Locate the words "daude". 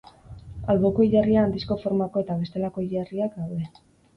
3.45-3.71